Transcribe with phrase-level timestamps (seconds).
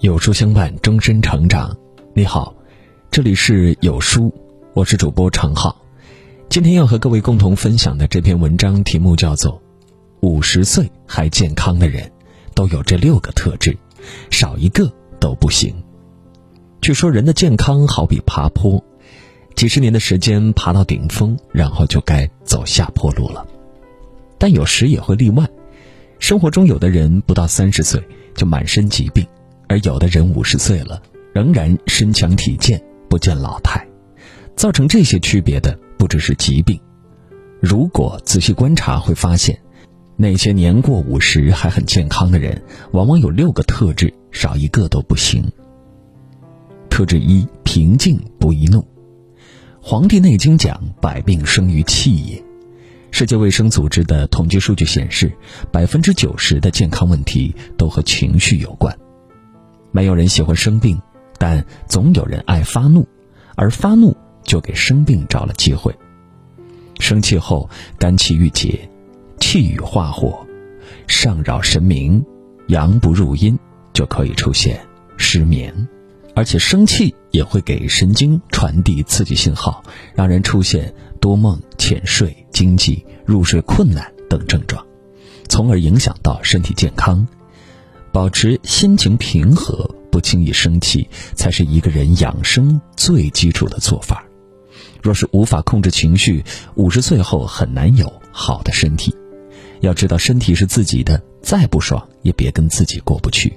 [0.00, 1.76] 有书相伴，终身成长。
[2.14, 2.54] 你好，
[3.10, 4.32] 这里是有书，
[4.72, 5.76] 我是主播常浩。
[6.48, 9.54] 今天要和各位共同分享的这篇文章题目叫做
[10.20, 12.08] 《五十岁还健康的人
[12.54, 13.76] 都有这六个特质，
[14.30, 14.88] 少一个
[15.18, 15.74] 都不行》。
[16.80, 18.80] 据说人的健康好比爬坡，
[19.56, 23.44] 几十年的时间爬到顶峰，然后就该走下坡路了。
[24.38, 25.44] 但有时也会例外，
[26.20, 28.00] 生活中有的人不到三十岁
[28.36, 29.26] 就满身疾病。
[29.68, 31.02] 而有的人五十岁了，
[31.34, 33.86] 仍然身强体健，不见老态。
[34.56, 36.80] 造成这些区别的不只是疾病。
[37.60, 39.56] 如果仔细观察，会发现，
[40.16, 42.60] 那些年过五十还很健康的人，
[42.92, 45.44] 往往有六个特质，少一个都不行。
[46.88, 48.80] 特质一：平静不易怒。
[49.80, 52.42] 《黄帝内经》讲：“百病生于气也。”
[53.10, 55.32] 世界卫生组织的统计数据显示，
[55.70, 58.96] 百分之九十的健康问题都和情绪有关。
[59.90, 61.00] 没有人喜欢生病，
[61.38, 63.06] 但总有人爱发怒，
[63.56, 65.94] 而发怒就给生病找了机会。
[67.00, 68.88] 生气后肝气郁结，
[69.38, 70.46] 气郁化火，
[71.06, 72.24] 上扰神明，
[72.66, 73.58] 阳不入阴，
[73.92, 74.80] 就可以出现
[75.16, 75.88] 失眠。
[76.34, 79.82] 而且生气也会给神经传递刺激信号，
[80.14, 84.86] 让人出现多梦、浅睡、惊悸、入睡困难等症状，
[85.48, 87.26] 从而影响到身体健康。
[88.18, 94.24] 保持心情平和，不轻易生气，才是一个人养生最基础的做法。
[95.00, 96.44] 若是无法控制情绪，
[96.74, 99.14] 五十岁后很难有好的身体。
[99.82, 103.56] 要知道，身体是自己的，再不爽也别跟自己过不去。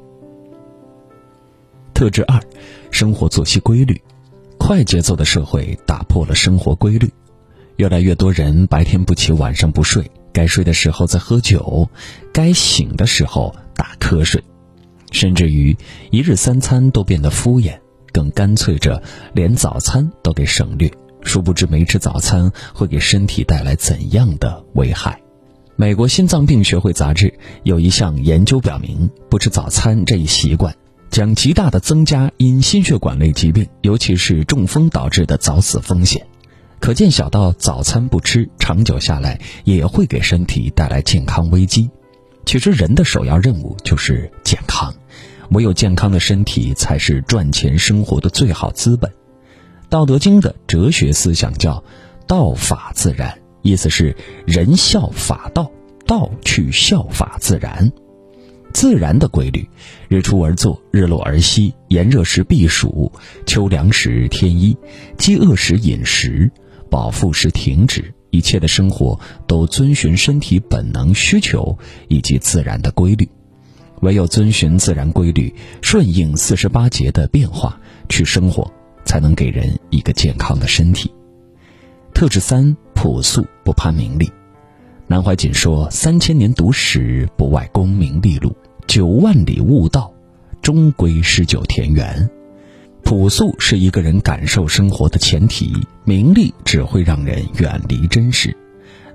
[1.96, 2.40] 特质二，
[2.92, 4.00] 生活作息规律。
[4.59, 7.12] 快节奏的社会打破了生活规律，
[7.78, 11.90] 越来越多人白天不起，晚上不睡，该睡的时候在喝酒，
[12.31, 13.56] 该醒的时候。
[13.73, 14.44] 打瞌睡，
[15.12, 15.76] 甚至于
[16.09, 17.78] 一日三餐都变得敷衍，
[18.12, 20.92] 更干脆着连早餐都给省略。
[21.22, 25.22] 殊不知没吃早餐会给身体带来怎样的危害？
[25.75, 30.75] 美国心脏病学会杂志有一项研究表明，不吃早餐这一习惯
[31.09, 36.25] 将极大的增加因心血管类疾病，尤其是中风导致的早死风险。
[36.80, 41.90] 可见，小到早餐不吃，长久下来也会给身体带来健康危机。
[42.46, 44.91] 其实人的首要任务就是健康，
[45.51, 49.12] 唯有健康的身体才是赚钱生活的最好资本。
[49.89, 51.84] 《道德经》的哲学思想叫
[52.25, 55.69] “道法自然”，意思是人效法道，
[56.07, 57.91] 道去效法自然。
[58.73, 59.69] 自然的规律，
[60.07, 63.12] 日出而作，日落而息，炎热时避暑，
[63.45, 64.78] 秋凉时添衣，
[65.18, 66.50] 饥饿时饮食，
[66.89, 68.13] 饱腹时停止。
[68.29, 73.28] 一切的生活都遵循身体本能需求以及自然的规律，
[74.01, 77.79] 唯有遵循自然规律，顺应四十八节的变化
[78.09, 78.72] 去生活，
[79.06, 81.12] 才能给人一个健康的身体。
[82.13, 84.29] 特质三：朴素不攀名利。
[85.07, 88.50] 南怀瑾说：“三千年读史，不外功名利禄；
[88.88, 90.13] 九万里悟道，
[90.62, 92.29] 终归诗酒田园。”
[93.03, 95.73] 朴素是一个人感受生活的前提，
[96.06, 98.56] 名利只会让人远离真实。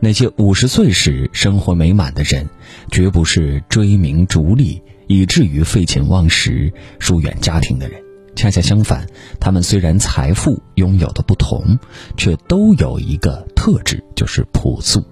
[0.01, 2.49] 那些五十岁时生活美满的人，
[2.91, 8.01] 绝不是追名逐利以至于废寝忘食、疏远家庭的人。
[8.35, 9.07] 恰恰相反，
[9.41, 11.79] 他们虽然财富拥有的不同，
[12.19, 15.03] 却都有一个特质，就是朴素。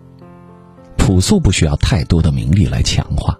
[0.98, 3.38] 朴素不需要太多的名利来强化，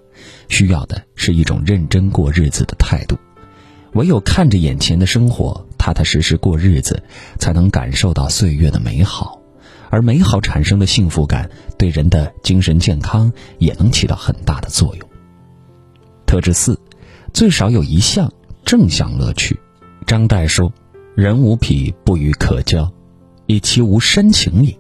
[0.49, 3.19] 需要的是一种认真过日子的态度。
[3.93, 7.03] 唯有看着眼前的生活，踏踏实实过日子，
[7.39, 9.39] 才能感受到岁月的美好，
[9.95, 15.09] 而美好产生的幸福感，对人的精神健康也能起到很大的作用。
[16.27, 16.77] 特质四，
[17.33, 18.33] 最少有一项
[18.65, 19.57] 正向乐趣。
[20.05, 20.73] 张岱说
[21.15, 22.91] ：“人无癖不与可交，
[23.47, 24.77] 以其无深情也。”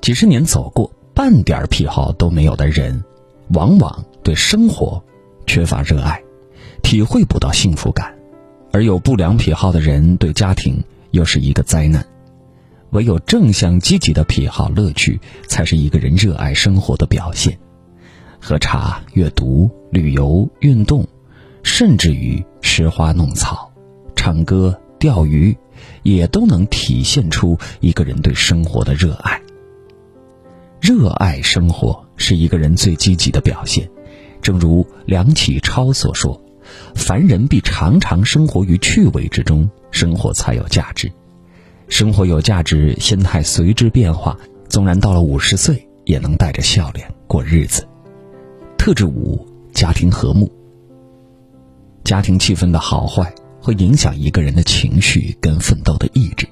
[0.00, 3.04] 几十年走过，半点癖好都没有的人，
[3.48, 5.04] 往往对生活
[5.46, 6.18] 缺乏热爱。
[6.82, 8.14] 体会不到幸福感，
[8.72, 12.06] 而有不良癖好的人对家庭又是一个灾难。
[12.94, 17.58] 唯有正向积极的癖好乐趣，才是一个人热爱生活的表现。
[18.40, 21.04] 喝茶、阅读、旅游、运动，
[21.64, 23.72] 甚至于拾花弄草、
[24.14, 25.56] 唱歌、钓鱼，
[26.04, 29.42] 也都能体现出一个人对生活的热爱。
[30.80, 33.90] 热爱生活是一个人最积极的表现。
[34.40, 36.40] 正如梁启超所说。
[36.94, 41.12] 凡人必常常生活于趣味之中，生活才有价值。
[41.88, 44.36] 生活有价值，心态随之变化。
[44.68, 47.86] 纵然到了五十岁，也能带着笑脸过日子。
[48.76, 50.50] 特质五：家庭和睦。
[52.02, 56.48] 家庭气氛的好坏会影响一个人的情绪跟奋斗的意志。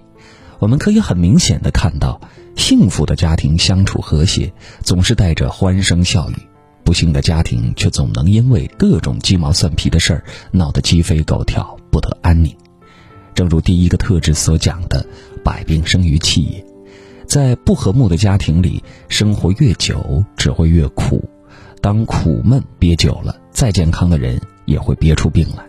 [0.61, 2.20] 我们可以很明显的看到，
[2.55, 4.52] 幸福的家庭相处和谐，
[4.82, 6.34] 总是带着欢声笑语；
[6.84, 12.56] 不幸的家庭却总能因为各种鸡毛蒜皮的事儿闹得鸡飞狗跳，不得安宁。
[13.34, 15.06] 正如第一个特质所讲的
[15.43, 16.64] ，“百病生于气也”。
[17.26, 21.29] 在不和睦的家庭里，生活越久只会越苦。
[21.81, 25.64] 当苦闷憋久了，再健康的人也会憋出病来。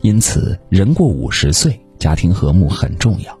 [0.00, 3.36] 因此，人过五十岁，家庭和睦很重要。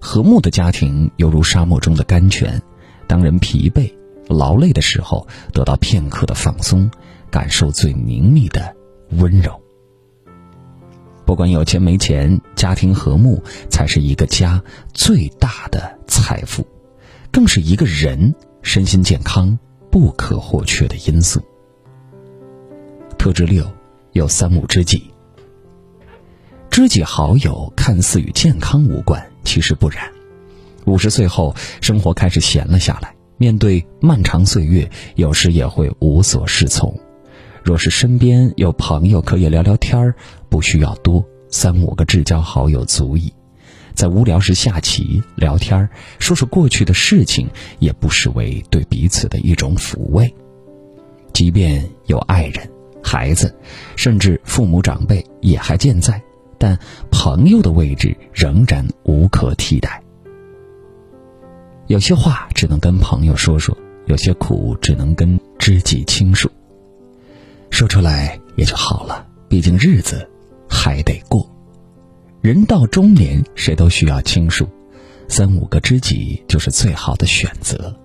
[0.00, 2.60] 和睦的家庭犹如沙漠中的甘泉，
[3.06, 3.92] 当人疲惫、
[4.28, 6.90] 劳累的时候，得到片刻的放松，
[7.30, 8.74] 感受最宁谧的
[9.10, 9.61] 温柔。
[11.24, 16.66] 不管有钱没钱，家庭和睦才是一个家最大的财富，
[17.30, 19.58] 更是一个人身心健康
[19.90, 21.40] 不可或缺的因素。
[23.18, 23.64] 特质六，
[24.12, 25.10] 有三五知己。
[26.70, 30.10] 知己好友看似与健康无关，其实不然。
[30.86, 36.98] 五十岁后，生活开始闲了下来，面对漫长岁月，有时也会无所适从。
[37.64, 40.14] 若是身边有朋友可以聊聊天儿，
[40.48, 43.32] 不需要多，三五个至交好友足矣。
[43.94, 45.88] 在无聊时下棋聊天儿，
[46.18, 47.46] 说说过去的事情，
[47.78, 50.34] 也不失为对彼此的一种抚慰。
[51.32, 52.68] 即便有爱人、
[53.02, 53.54] 孩子，
[53.96, 56.20] 甚至父母长辈也还健在，
[56.58, 56.76] 但
[57.10, 60.02] 朋友的位置仍然无可替代。
[61.86, 63.76] 有些话只能跟朋友说说，
[64.06, 66.50] 有些苦只能跟知己倾诉。
[67.72, 70.28] 说出来也就好了，毕竟日子
[70.68, 71.50] 还得过。
[72.42, 74.68] 人到中年，谁都需要倾诉，
[75.26, 77.96] 三五个知己就是最好的选择。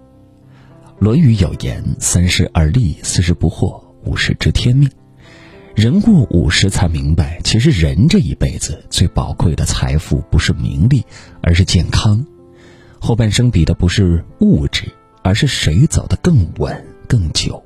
[1.00, 4.90] 《论语》有言：“三十而立，四十不惑，五十知天命。”
[5.76, 11.04] 人过五十才明白，其实人这一辈子最宝贵的财富不是名利，
[11.42, 12.26] 而是健康。
[13.00, 14.86] 后半生比的不是物质，
[15.24, 17.62] 而是谁走得更稳、更久。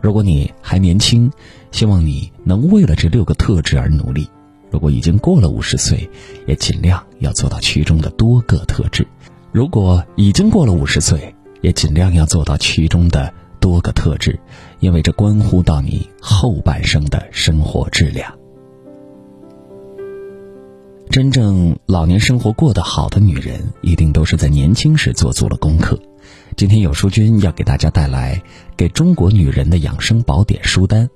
[0.00, 1.30] 如果你还年轻，
[1.72, 4.24] 希望你能为了这六个特质而努力；
[4.70, 6.08] 如果已经过了五十岁，
[6.46, 9.04] 也尽量要做到其中的多个特质；
[9.52, 14.40] 如果已经过了五十岁，也尽量要做到其中的多个特质，
[14.78, 18.32] 因为这关乎到你后半生的生活质量。
[21.10, 26.00] 真正老年生活过得好的女人，一定都是在年轻时做足了功课。
[26.60, 28.42] 今天有书君要给大家带来
[28.76, 31.08] 给中国女人的养生宝典书单，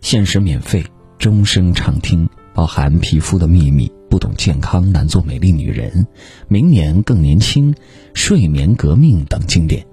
[0.00, 0.86] 限时免费，
[1.18, 6.06] 终生畅听，包含皮肤的秘密、不懂健康难做美丽女人、
[6.48, 7.74] 明年更年轻、
[8.14, 9.86] 睡眠革命等经典，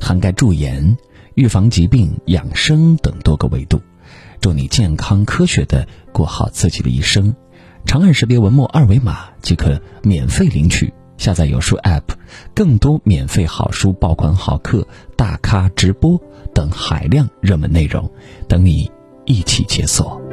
[0.00, 0.96] 涵盖驻颜、
[1.36, 3.80] 预防疾病、养生等多个维度，
[4.40, 7.32] 祝你健康科学的过好自己的一生。
[7.86, 10.92] 长按识别文末二维码即可免费领取。
[11.18, 12.04] 下载有书 App，
[12.54, 14.86] 更多免费好书、爆款好课、
[15.16, 16.18] 大咖直播
[16.54, 18.10] 等海量热门内容，
[18.48, 18.90] 等你
[19.26, 20.27] 一起解锁。